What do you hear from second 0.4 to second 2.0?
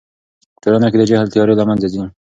په ټولنه کې د جهل تیارې له منځه